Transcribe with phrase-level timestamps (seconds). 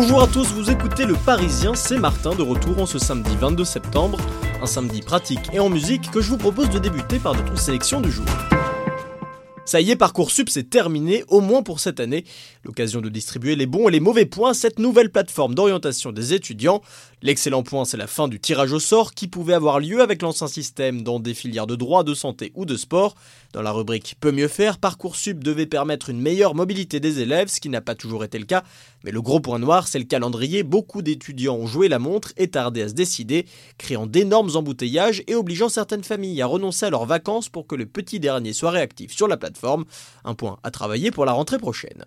[0.00, 3.64] Bonjour à tous, vous écoutez Le Parisien, c'est Martin de retour en ce samedi 22
[3.64, 4.16] septembre,
[4.62, 8.00] un samedi pratique et en musique que je vous propose de débuter par notre sélection
[8.00, 8.24] du jour.
[9.68, 12.24] Ça y est, Parcoursup, c'est terminé, au moins pour cette année.
[12.64, 16.80] L'occasion de distribuer les bons et les mauvais points cette nouvelle plateforme d'orientation des étudiants.
[17.20, 20.46] L'excellent point, c'est la fin du tirage au sort qui pouvait avoir lieu avec l'ancien
[20.46, 23.14] système dans des filières de droit, de santé ou de sport.
[23.52, 27.60] Dans la rubrique Peut mieux faire, Parcoursup devait permettre une meilleure mobilité des élèves, ce
[27.60, 28.64] qui n'a pas toujours été le cas.
[29.04, 30.62] Mais le gros point noir, c'est le calendrier.
[30.62, 33.44] Beaucoup d'étudiants ont joué la montre et tardé à se décider,
[33.76, 37.84] créant d'énormes embouteillages et obligeant certaines familles à renoncer à leurs vacances pour que le
[37.84, 39.57] petit dernier soit réactif sur la plateforme.
[40.24, 42.04] Un point à travailler pour la rentrée prochaine.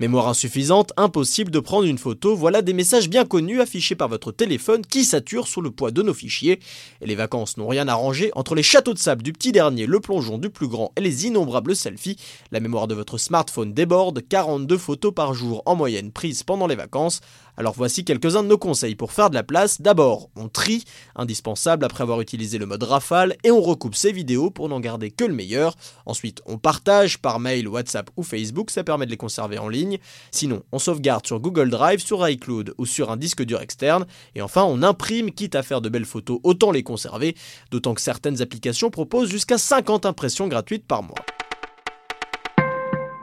[0.00, 4.30] Mémoire insuffisante, impossible de prendre une photo, voilà des messages bien connus affichés par votre
[4.30, 6.60] téléphone qui saturent sous le poids de nos fichiers.
[7.00, 9.98] Et les vacances n'ont rien arrangé entre les châteaux de sable du petit dernier, le
[9.98, 12.16] plongeon du plus grand et les innombrables selfies.
[12.52, 16.76] La mémoire de votre smartphone déborde, 42 photos par jour en moyenne prises pendant les
[16.76, 17.20] vacances.
[17.56, 19.80] Alors voici quelques-uns de nos conseils pour faire de la place.
[19.80, 20.84] D'abord, on trie,
[21.16, 25.10] indispensable après avoir utilisé le mode rafale, et on recoupe ses vidéos pour n'en garder
[25.10, 25.74] que le meilleur.
[26.06, 29.87] Ensuite, on partage par mail, WhatsApp ou Facebook, ça permet de les conserver en ligne.
[30.30, 34.06] Sinon, on sauvegarde sur Google Drive, sur iCloud ou sur un disque dur externe.
[34.34, 37.34] Et enfin, on imprime, quitte à faire de belles photos, autant les conserver,
[37.70, 41.14] d'autant que certaines applications proposent jusqu'à 50 impressions gratuites par mois.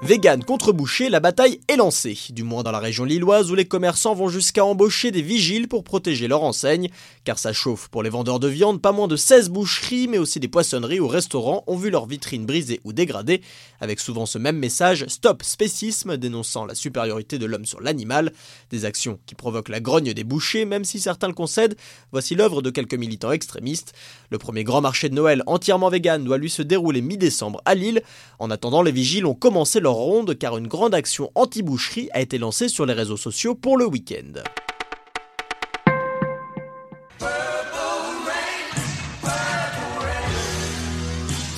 [0.05, 3.65] Vegan contre boucher, la bataille est lancée, du moins dans la région lilloise où les
[3.65, 6.89] commerçants vont jusqu'à embaucher des vigiles pour protéger leur enseigne,
[7.23, 10.39] car ça chauffe pour les vendeurs de viande, pas moins de 16 boucheries, mais aussi
[10.39, 13.41] des poissonneries ou restaurants ont vu leur vitrine brisée ou dégradée,
[13.81, 18.31] avec souvent ce même message Stop spécisme dénonçant la supériorité de l'homme sur l'animal,
[18.69, 21.77] des actions qui provoquent la grogne des bouchers, même si certains le concèdent,
[22.11, 23.93] voici l'œuvre de quelques militants extrémistes.
[24.29, 28.03] Le premier grand marché de Noël entièrement vegan doit lui se dérouler mi-décembre à Lille,
[28.37, 32.37] en attendant les vigiles ont commencé leur ronde car une grande action anti-boucherie a été
[32.37, 34.41] lancée sur les réseaux sociaux pour le week-end.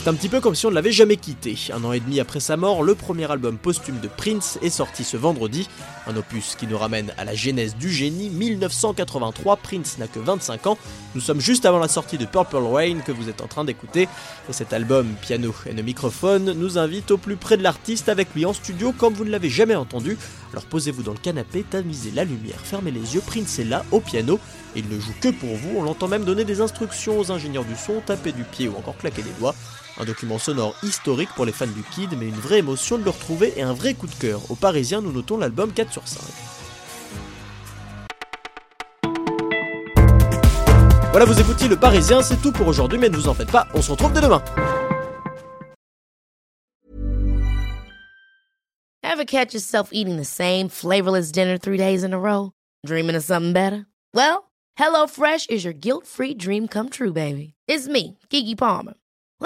[0.07, 1.57] C'est un petit peu comme si on ne l'avait jamais quitté.
[1.73, 5.03] Un an et demi après sa mort, le premier album posthume de Prince est sorti
[5.03, 5.67] ce vendredi.
[6.07, 8.29] Un opus qui nous ramène à la genèse du génie.
[8.29, 10.77] 1983, Prince n'a que 25 ans.
[11.13, 14.07] Nous sommes juste avant la sortie de Purple Rain que vous êtes en train d'écouter.
[14.49, 18.33] Et cet album, piano et le microphone, nous invite au plus près de l'artiste avec
[18.33, 20.17] lui en studio comme vous ne l'avez jamais entendu.
[20.53, 23.99] Alors posez-vous dans le canapé, tamisez la lumière, fermez les yeux, Prince est là, au
[23.99, 24.39] piano.
[24.73, 27.65] Et il ne joue que pour vous, on l'entend même donner des instructions aux ingénieurs
[27.65, 29.53] du son, taper du pied ou encore claquer des doigts.
[29.99, 33.09] Un document sonore historique pour les fans du Kid, mais une vraie émotion de le
[33.09, 34.41] retrouver et un vrai coup de cœur.
[34.51, 36.21] Au Parisien, nous notons l'album 4 sur 5.
[41.11, 43.67] Voilà, vous écoutiez Le Parisien, c'est tout pour aujourd'hui, mais ne vous en faites pas,
[43.73, 44.43] on se retrouve dès demain.
[49.01, 52.51] Ever catch yourself eating the same flavorless dinner three days in a row?
[52.85, 53.87] Dreaming of something better?
[54.13, 57.55] Well, HelloFresh is your guilt-free dream come true, baby.
[57.67, 58.93] It's me, Kiki Palmer.